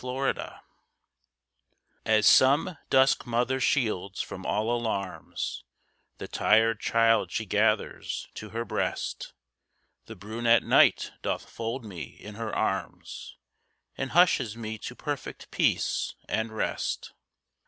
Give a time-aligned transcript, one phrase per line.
[0.03, 0.39] NIGHT
[2.07, 5.63] As some dusk mother shields from all alarms
[6.17, 9.33] The tired child she gathers to her breast,
[10.07, 13.37] The brunette Night doth fold me in her arms,
[13.95, 17.13] And hushes me to perfect peace and rest.